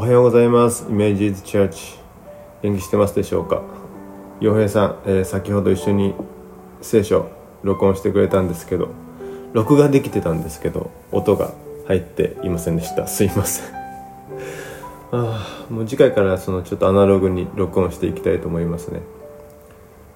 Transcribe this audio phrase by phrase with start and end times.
[0.00, 0.86] おはようございます。
[0.88, 1.98] イメージーズチャーチ。
[2.62, 3.62] 元気してますでしょうか？
[4.40, 6.14] 洋平さん、えー先ほど一緒に
[6.80, 7.28] 聖書
[7.62, 8.88] 録音してくれたんですけど、
[9.52, 11.52] 録画できてたんですけど、音が
[11.86, 13.06] 入っていませんでした。
[13.08, 13.74] すいません。
[15.12, 19.02] ああ、もう次回からそのちょっとアナログに録音していきたいと思いますね。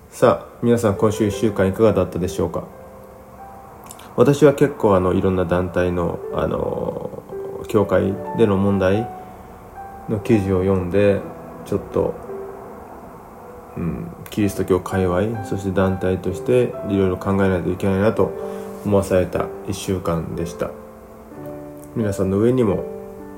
[0.09, 2.62] さあ、皆さん今週1週間いかがだったでしょうか？
[4.17, 7.11] 私は結構あのいろんな団体のあの
[7.69, 9.06] 教会での問題
[10.09, 11.21] の記事を読んで
[11.65, 12.15] ちょっと、
[13.77, 18.33] うん、キリスト教界隈そして団体としていろいろ考えないといけないなと
[18.85, 20.71] 思わされた1週間でした。
[21.97, 22.85] 皆さんの上にも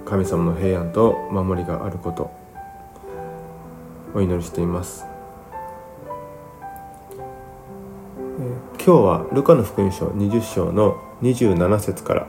[0.06, 2.30] 神様の平安と守りがあること
[4.14, 5.04] お祈りしています。
[8.84, 12.26] 今日はルカの福音書20章の27節から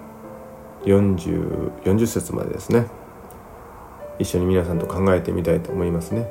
[0.85, 2.87] 40 40節までですね。
[4.19, 6.27] 一緒に皆さんと考えてみたいと思いますね。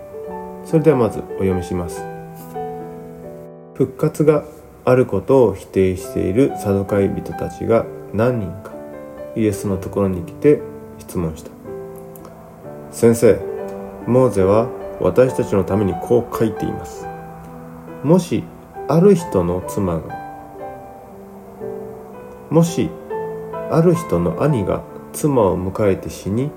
[0.64, 2.02] それではまずお読みします。
[3.74, 4.44] 復活が
[4.84, 8.72] あることを否定しているサドカイ人たちが何人か
[9.36, 10.60] イエスのところに来て
[10.98, 11.50] 質問した。
[12.90, 13.38] 先生
[14.06, 14.68] モーゼは
[15.00, 17.06] 私たちのためにこう書いています。
[18.02, 18.44] もし
[18.88, 20.26] ある人の妻が
[22.50, 22.88] もし
[23.70, 26.50] ある人の兄が妻を迎えて死に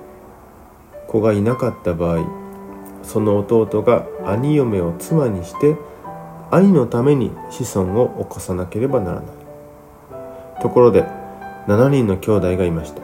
[1.10, 2.24] 子がいなかった場合
[3.02, 5.74] その弟が兄嫁を妻にして
[6.52, 9.26] 兄のために子孫を起こさなければならない。
[10.62, 11.04] ところで
[11.66, 13.02] 7人の兄弟がいました。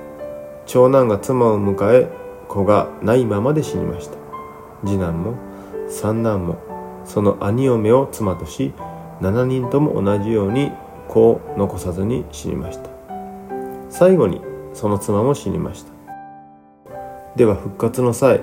[0.66, 2.08] 長男が妻を迎え
[2.48, 4.16] 子がないままで死にました。
[4.84, 5.34] 次男も
[5.88, 6.58] 三男も
[7.04, 8.72] その兄嫁を妻とし
[9.20, 10.70] 7人とも同じように
[11.08, 12.88] 子を残さずに死にました。
[13.90, 14.40] 最後に
[14.74, 15.95] その妻も死にました。
[17.36, 18.40] では復活の際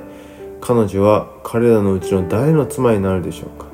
[0.62, 3.66] 彼女は彼らのうちの誰の妻になるでしょうか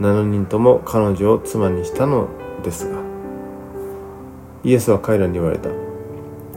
[0.00, 2.28] ？7人とも彼女を妻にしたの
[2.62, 3.00] ですが。
[4.64, 5.70] イエスは彼らに言われた。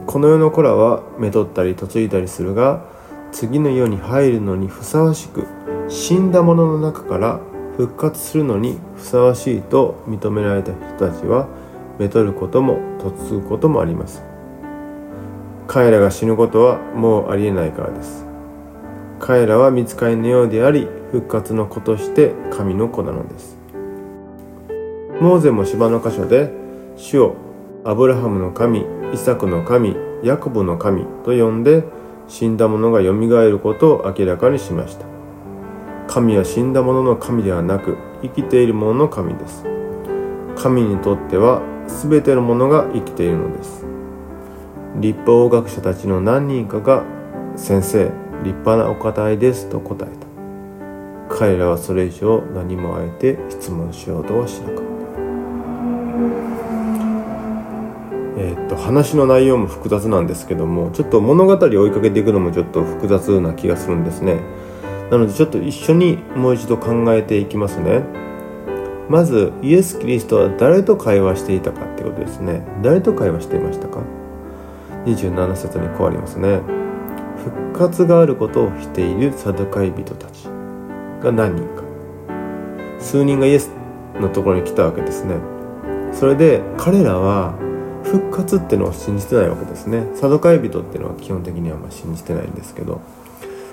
[0.06, 2.84] この世の子らはめとったり嫁いだりするが
[3.32, 5.48] 次の世に入るのにふさわしく
[5.88, 7.40] 死んだ者の中から
[7.78, 11.48] 復活するのにふさわしいと認められた人たちは
[11.98, 14.35] めとることも嫁ぐこともあります。
[15.68, 18.26] 彼らが死ぬことはもうありえないからです。
[19.20, 23.58] 彼らは見つかりのようであり復活の子として神の子なのです。
[25.20, 26.52] モーゼも芝の箇所で
[26.98, 27.36] 主を
[27.84, 31.84] アブラハムの神イサクの神ヤコブの神と呼んで
[32.28, 35.06] 死んだ者がよみがえることを明らかにしました。
[36.08, 39.64] 神は死んだ者の神ではなく生きている者の神です。
[40.56, 43.85] 神にとっては全てのものが生きているのです。
[45.00, 47.04] 立法学者たちの何人かが
[47.56, 48.12] 先生
[48.44, 50.26] 立派なお方いですと答えた。
[51.36, 54.82] 彼らはそれ以上何もあえて質問しようとはしなかった。
[58.38, 64.40] えー、っと話の内容も複雑なんですけどもちょっと物語を追いかけていくのもちょっと複雑な気がするんですね。
[65.10, 68.04] なのでちょっと一緒にもう一度考えていきますね。
[69.10, 72.64] まずイエス・キリストは誰と会話していたかってことですね。
[72.82, 74.00] 誰と会話していましたか？
[75.06, 76.62] 27節にこうありますね。
[77.38, 80.46] 復活があることをしているサドカイ人たち
[81.22, 81.84] が何人か。
[83.00, 83.72] 数人がイエス
[84.19, 85.36] のところに来たわけですね。
[86.12, 87.54] それで彼らは
[88.04, 90.06] 復活っていうのを信じてないわけですね。
[90.16, 93.01] サドカイ人っていうのは基本的にはま信じてないんですけど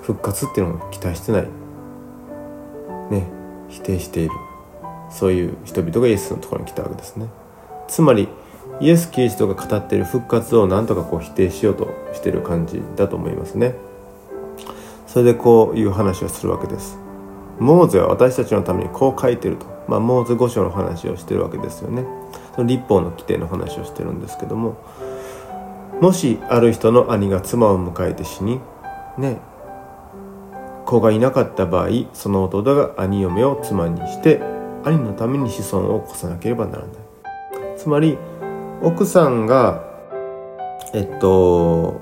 [0.02, 1.48] 復活っていうのを期待してない。
[3.10, 3.26] ね
[3.68, 4.30] 否定している。
[5.10, 7.26] そういう人々がイエスのところに来たわけですね。
[7.88, 8.28] つまり
[8.82, 13.76] イエス・キリストが語っている復活をなんとかこう否定しようとしてる感じだと思いますね。
[15.06, 16.98] それでこういう話をするわけです。
[17.60, 22.04] モーゼは私たちのためにこう書いてると、まあ、モーゼ五章の話をしてるわけですよね。
[22.56, 24.76] その立法の規定の話をしてるんですけども。
[26.00, 28.58] もしある人の兄が妻を迎えて死に
[29.16, 29.38] ね
[30.84, 34.40] 子がいなかった場合その弟が兄嫁を妻にして
[34.82, 36.88] 兄のために子孫を起こさなければならない。
[37.76, 38.18] つまり
[38.82, 39.84] 奥さんが
[40.92, 42.00] えっと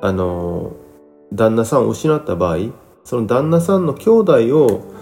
[0.00, 0.72] あの
[1.32, 2.58] 旦那さんを失った場合
[3.04, 4.94] その旦那さんの兄弟を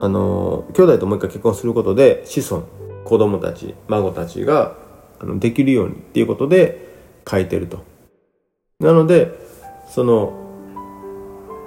[0.00, 2.66] あの兄弟ともう一回結婚することで子孫
[3.04, 4.76] 子供たち孫たちが
[5.20, 6.88] あのできるようにっていうことで
[7.28, 7.84] 書いてると。
[8.80, 9.30] なので
[9.88, 10.32] その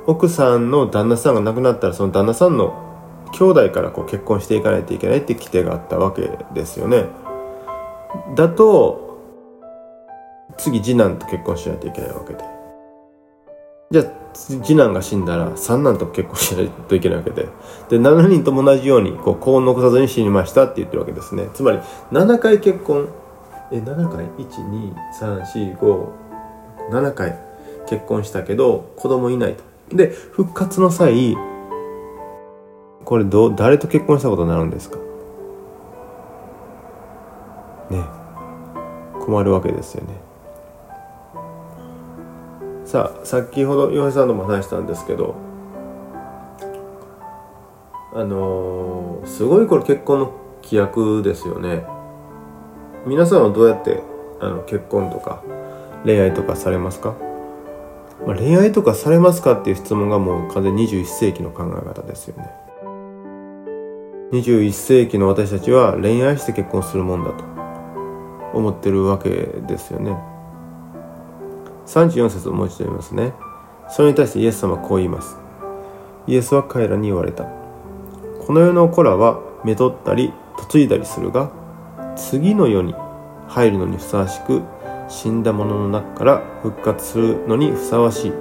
[0.08, 2.86] 奥さんの旦那さんが亡くなったらその旦那さんの
[3.34, 7.05] 兄弟からこう結婚していかないといけないって規定があったわけですよね。
[8.36, 9.19] だと
[10.57, 12.43] 次次男と結婚しないといけないわけで。
[13.89, 17.47] じゃあ次男が死んだら三男と結婚しないといけないわけで。
[17.89, 21.47] で7人とも同じようにこう子を残さずに死にましたって言ってるわけですね。
[21.53, 21.79] つまり
[22.12, 23.07] 7回結婚。
[23.71, 24.25] え7回
[25.19, 27.38] ？123457回
[27.88, 29.63] 結婚したけど子供いないと。
[29.95, 31.38] で復活の際
[33.05, 34.97] これど誰と結婚したことになるんですか？
[39.27, 40.13] 困るわけですよね。
[42.86, 45.36] さあ先ほど岩井さんとも話したんですけど
[48.13, 50.31] あのー、すごいこれ結婚の
[50.63, 51.84] 規約ですよね。
[53.05, 54.01] 皆さんはどうやって
[54.39, 55.43] あの結婚とか
[56.05, 57.15] 恋愛とかされますか、
[58.25, 62.50] まあ、恋愛とかされますかっていう質問がもう完全21世紀の考え方ですよね。
[64.31, 67.57] 21世紀の私たちは恋愛して結婚するもんだと。
[68.54, 70.18] 思ってるわけですよね。
[71.86, 73.34] 34節をもう一度読みますね。
[73.89, 75.38] それに対してイエス様はこう言います。
[76.27, 77.46] イエスは彼らに言われた。
[78.46, 80.34] この世の子らはめとったり
[80.72, 81.51] 嫁いだりするが
[82.16, 82.96] 次の世に
[83.48, 84.62] 入るのにふさわしく
[85.08, 88.34] 死んだ者の中から復活するのにふさわしい。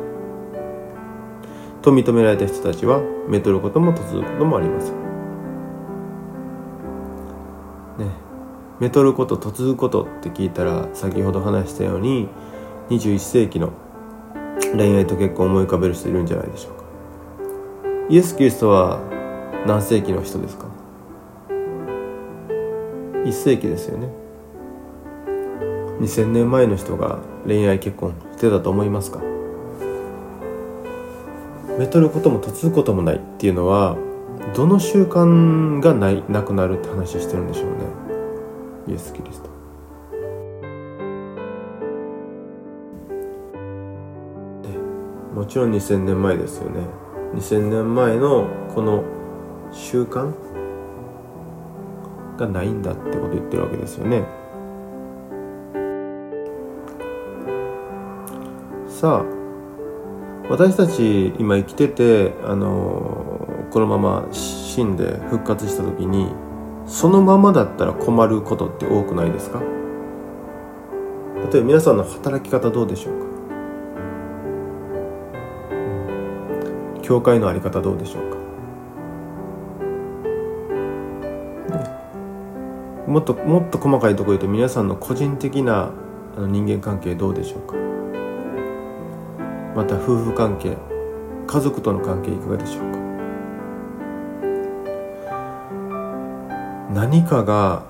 [1.83, 5.06] と認められた人たちはめとることも嫁ぐこともありません。
[8.79, 12.29] めとること嫁ぐことって聞いたら先ほど話したように
[12.91, 13.73] 21世紀の
[14.77, 16.85] 恋愛と結婚を思い浮かべる人いるんじゃないでしょうか。
[18.11, 19.01] イエス・キリストは
[19.67, 20.67] 何世紀の人ですか
[23.25, 24.09] ？1世紀ですよね。
[26.01, 29.21] 2000年前の人が恋愛結婚してたと思いますか？
[31.79, 33.97] めとることも嫁ぐこともないっていうのは
[34.55, 38.06] どの習慣がないなくなるって話してるんでしょうね。
[38.89, 39.57] イエス・キリスト。
[45.35, 46.81] もちろん2000年前ですよね。
[47.35, 49.05] 2000年前のこの
[49.71, 50.33] 習慣
[52.39, 54.25] がないんだってこと言ってるわけですよね。
[58.89, 59.25] さあ
[60.49, 66.31] 私たち今生きててあのこのまま死んで復活した時に
[66.87, 69.61] そのままだったら困ることって多くないですか？
[71.53, 73.27] 例えば皆さんの働き方どうでしょうか？
[77.03, 78.37] 教会の在り方どうでしょうか？
[83.07, 85.91] もっともっと細かいところ言うと皆さんの個人的な
[86.37, 87.75] 人間関係どうでしょうか？
[89.75, 90.77] また夫婦関係
[91.47, 93.06] 家族との関係いかがでしょうか？
[96.97, 97.85] 何かが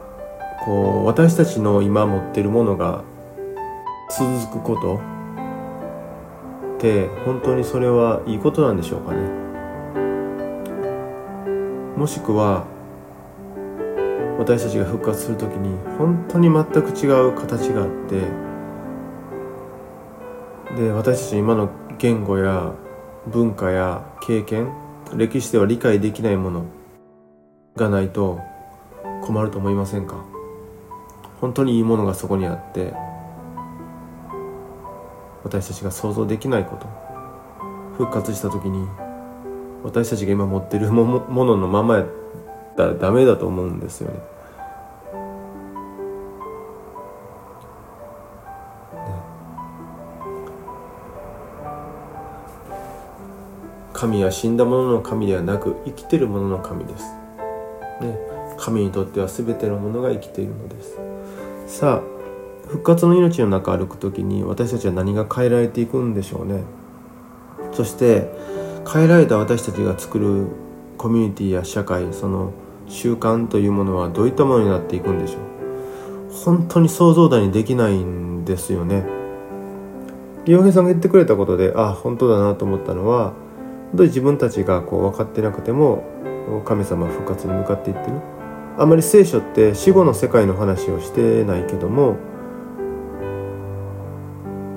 [0.65, 3.05] こう私たちの今持ってるものが
[4.11, 5.01] 続くこと。
[6.75, 9.21] って本当にそれはいいことなんでしょうかね。
[11.97, 12.67] もしくは
[14.41, 18.23] 私たちが復活する時に本当に全く違う形があって。
[20.83, 22.73] で私たち今の言語や
[23.29, 24.73] 文化や経験
[25.15, 26.65] 歴史では理解できないもの
[27.77, 28.41] がないと
[29.27, 30.25] 困ると思いませんか？
[31.41, 32.95] 本当にいいものがそこにあって
[35.45, 36.87] 私たちが想像できないこと
[37.99, 38.87] 復活した時に
[39.83, 42.07] 私たちが今持ってるももののままやっ
[42.77, 44.21] たらダメだと思うんですよね。
[53.93, 57.05] 神は死んだものの神ではなく生きてるものの神です。
[58.03, 58.19] ね、
[58.57, 60.99] 神にとっては全てのものが生きているのです。
[61.67, 62.17] さあ
[62.69, 66.63] 復活の命の中歩く時に私たちは何が変えられていくんでしょうね。
[67.73, 68.31] そして
[68.93, 70.47] 変えられた私たちが作る
[70.99, 72.53] コミュニティや社会その
[72.89, 76.35] 習慣というものはどういったものになっていくんでしょう。
[76.45, 79.05] 本当に想像だにできないんですよね。
[80.45, 83.33] 洋平さんが言ってくれたことであ本当だなと思ったのは
[83.91, 86.05] 本当に自分たちがこう分かってなくても
[86.65, 88.21] 神様は復活に向かっていってる。
[88.79, 92.17] あまり聖書って死後の世界の話をしてないけども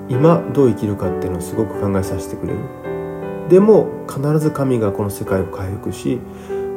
[0.08, 2.58] 今どう生きるかっていうのをすごく考えさせてくれる。
[3.48, 6.18] でも必ず神がこの世界を回復し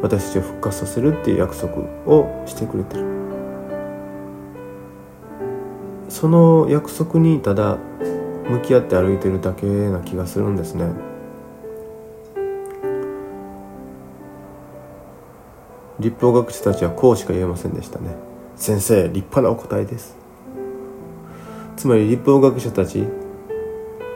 [0.02, 3.06] 私たちを復活させるっていう約束をしてくれてる。
[6.10, 7.78] その約束にただ
[8.50, 11.13] 向き合って歩いてるだけな気がするんですね。
[16.00, 18.16] 立法学者たちはこうしか言えませんでしたね。
[18.56, 20.16] 先生立派なお答えです。
[21.76, 23.06] つまり立法学者たち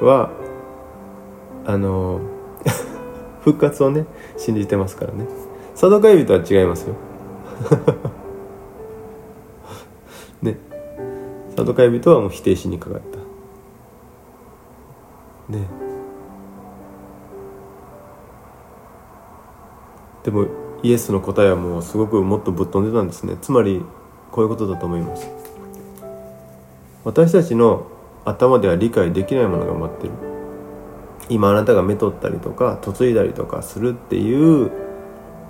[0.01, 0.31] は
[1.65, 2.22] あの
[3.41, 4.05] 復活をね
[4.38, 5.27] 信じてますからね。
[5.75, 6.96] サドカイ人は違いますよ。
[10.41, 10.57] ね。
[11.55, 13.17] サドカイ人はもう否定しにかかった。
[15.53, 15.67] ね。
[20.24, 20.46] でも
[20.84, 23.38] イエスの答えはもうすごくもっとぶっ飛んでたんですね。
[23.41, 23.84] つまり
[24.31, 25.29] こういうことだと思います。
[27.03, 27.88] 私たちの
[28.25, 30.13] 頭では理解できないものが待ってる。
[31.29, 34.72] 今あなたが目取ったりとか嫁いだりとかするっていう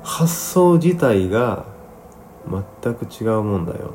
[0.03, 1.65] 発想自体が
[2.81, 3.91] 全く違うもんだよ、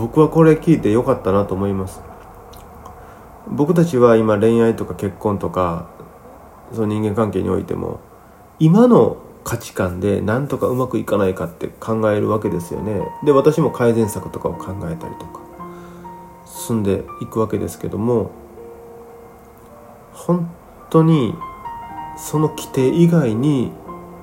[0.00, 2.00] 僕はこれ聞いてよかったなと思います。
[3.48, 5.90] 僕たちは今恋愛とか結婚とか
[6.72, 8.00] その人間関係においても
[8.58, 13.02] 今の価値観でなんとかうまくいかないかって考えるわけですよね。
[13.26, 15.40] で私も改善策とかを考えたりとか
[16.46, 18.30] 進んでいくわけですけども
[20.14, 20.48] 本
[20.88, 21.34] 当に
[22.16, 23.72] その規定以外に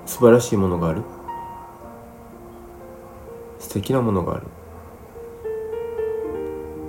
[0.07, 1.03] 素晴らしいものがある。
[3.59, 4.47] 素敵なものがある。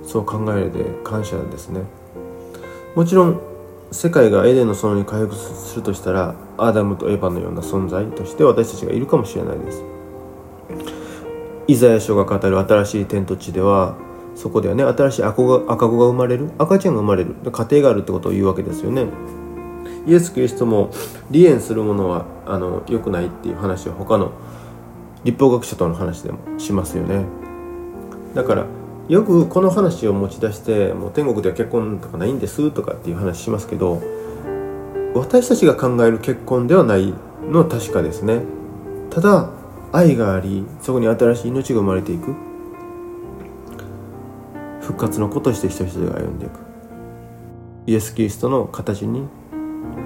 [0.09, 1.81] そう考えるで感謝ですね。
[2.95, 3.39] もちろん
[3.91, 9.83] 世界がエデンの園に回復するとしたらアダムとエヴァのような存在として私たちがいるかもしれないです。
[11.67, 13.97] イザヤ書が語る新しい天と地では
[14.33, 19.05] そこではね新しい赤子が生まれる赤ちゃんが生まれる家庭があるってことを言うわけですよね。
[20.07, 20.89] イエス・キリストも
[21.31, 24.31] 離縁するものはあの良くないっていう話を他の
[25.23, 27.25] 立法学者との話でもしますよね。
[28.33, 28.65] だから
[29.09, 34.03] よくこの話を持ち出してもう天国では結婚とかないんですとかっていう話しますけど
[35.15, 37.11] 私たちが考える結婚ではない
[37.49, 38.41] のは確かですね。
[39.09, 39.49] ただ
[39.91, 42.35] 愛がありそこに新しい命が生まれていく。
[44.81, 46.59] 復活の子として人一人が歩んでいく。
[47.87, 49.27] イエス・キリストの形に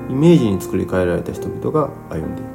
[0.09, 2.45] イメージに作り変えられた人々が歩んでい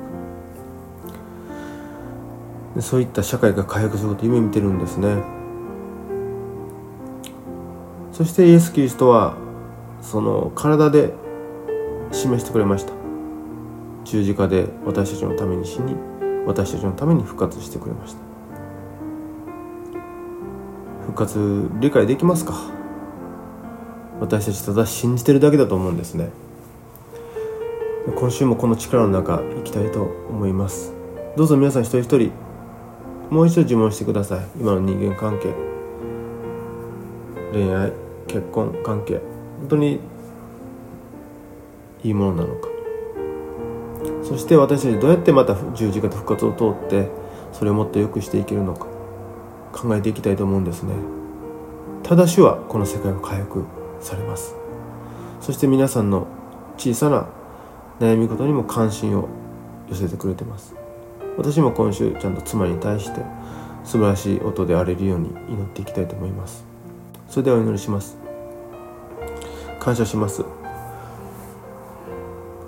[2.77, 2.83] く。
[2.83, 5.37] そういった社会が回復することを夢見てるんですね。
[8.19, 9.37] そしてイエス・キリストは
[10.03, 11.15] その体で
[12.11, 12.93] 示してくれました。
[14.05, 15.95] 十字架で私たちのために死に
[16.45, 18.19] 私たちのために復活してくれました。
[21.03, 22.55] 復活理解できますか？
[24.19, 26.31] 私たちただ信じてるだけだと思うんですね。
[28.17, 30.93] 今週もこの力の中行きたいと思います。
[31.37, 32.33] どうぞ皆さん一人一人
[33.31, 34.47] もう一度自問してください。
[34.59, 35.55] 今の人間関係
[37.53, 37.93] 恋愛
[38.29, 39.21] 結婚関係。
[39.59, 39.99] 本当に
[42.05, 42.69] いいものなのか。
[44.23, 47.09] そして私たちどうやってまた十字架と復活を通って
[47.53, 48.87] それをもっと良くしていけるのか
[49.73, 50.95] 考えていきたいと思うんですね。
[52.03, 53.65] ただしはこの世界を回復
[54.01, 54.55] されます。
[55.41, 56.27] そして皆さんの
[56.77, 57.29] 小さな
[58.01, 59.29] 悩み事にも関心を
[59.89, 60.75] 寄せてくれてます。
[61.37, 63.23] 私も今週ちゃんと妻に対して
[63.85, 66.68] 素晴らしい音で荒れるように祈っていきたいと思います。
[67.29, 68.17] それではお祈りします。
[69.79, 70.45] 感謝します。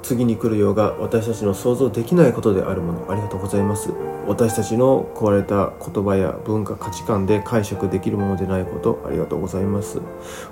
[0.03, 3.90] 次に来るようが私たちの想像できないことであるものありがとうございます。
[4.27, 10.01] 私たちの壊れた言葉や文化価値観で解釈できるものでないことありがとうございます。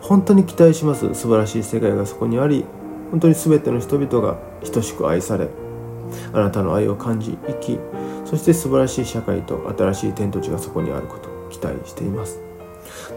[0.00, 1.14] 本当に期待します。
[1.14, 2.64] 素晴らしい世界がそこにあり
[3.10, 4.38] 本当に全ての人々が
[4.72, 5.48] 等しく愛され
[6.32, 7.78] あなたの愛を感じ生き
[8.24, 12.47] そして素晴らしい社会と新しい天と地がそこにあること期待しています。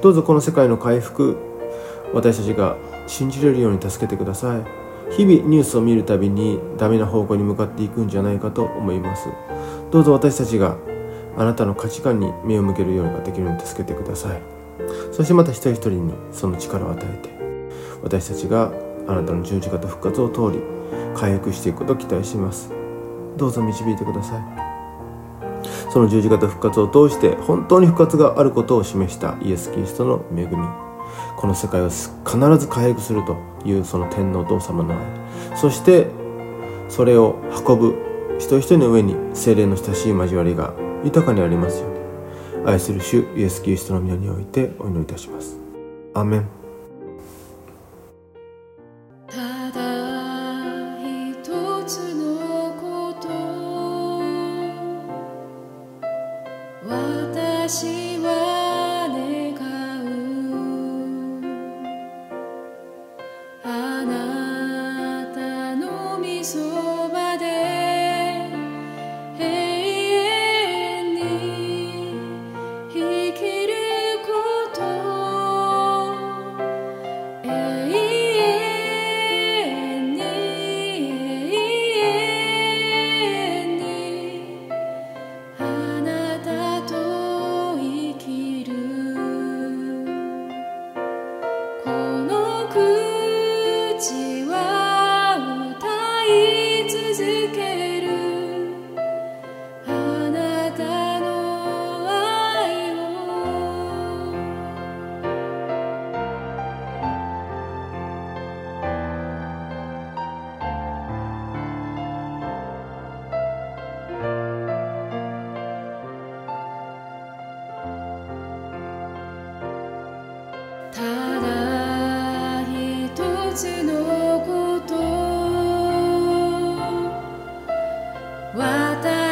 [0.01, 1.37] どうぞこの世界の回復
[2.13, 2.75] 私たちが
[3.07, 4.63] 信じれるように助けてください。
[5.11, 9.29] 日々ニュースを見るたびにダメな方向に向かっていくんじゃないかと思います。
[9.91, 10.77] どうぞ私たちが
[11.37, 14.41] あなたの価値観に目を向けるようにできるように助けてください。
[15.11, 17.29] そしてまた一人一人にその力を与えて
[18.01, 18.71] 私たちが
[19.07, 20.63] あなたの十字架と復活を通り
[21.13, 22.71] 回復していくことを期待します。
[23.37, 24.70] どうぞ導いてください。
[25.91, 30.57] その十字架と復活を通して本当に復活があることを示したイエス・キリストの恵み。
[31.35, 36.07] この世界を必ず回復するというその天皇お父様の愛そして
[36.87, 37.35] それを
[37.67, 40.73] 運ぶ一人一人の上に精霊の親しい交わりが
[41.03, 42.01] 豊かにありますように。
[42.65, 45.57] 愛する主イエス・キリストの皆においてお祈りいたします。
[46.13, 46.60] アメン。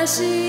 [0.09, 0.48] し